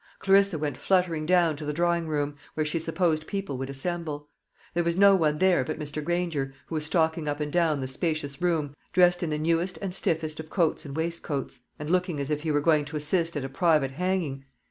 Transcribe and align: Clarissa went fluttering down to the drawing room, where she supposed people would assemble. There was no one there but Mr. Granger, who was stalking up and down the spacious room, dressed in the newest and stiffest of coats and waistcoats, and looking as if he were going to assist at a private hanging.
Clarissa 0.17 0.57
went 0.57 0.77
fluttering 0.77 1.27
down 1.27 1.55
to 1.55 1.63
the 1.63 1.71
drawing 1.73 2.07
room, 2.07 2.35
where 2.55 2.65
she 2.65 2.79
supposed 2.79 3.27
people 3.27 3.55
would 3.59 3.69
assemble. 3.69 4.27
There 4.73 4.83
was 4.83 4.97
no 4.97 5.15
one 5.15 5.37
there 5.37 5.63
but 5.63 5.77
Mr. 5.77 6.03
Granger, 6.03 6.55
who 6.65 6.73
was 6.73 6.85
stalking 6.85 7.27
up 7.27 7.39
and 7.39 7.51
down 7.53 7.81
the 7.81 7.87
spacious 7.87 8.41
room, 8.41 8.73
dressed 8.93 9.21
in 9.21 9.29
the 9.29 9.37
newest 9.37 9.77
and 9.77 9.93
stiffest 9.93 10.39
of 10.39 10.49
coats 10.49 10.85
and 10.87 10.97
waistcoats, 10.97 11.59
and 11.77 11.87
looking 11.87 12.19
as 12.19 12.31
if 12.31 12.41
he 12.41 12.51
were 12.51 12.61
going 12.61 12.85
to 12.85 12.97
assist 12.97 13.37
at 13.37 13.45
a 13.45 13.47
private 13.47 13.91
hanging. 13.91 14.43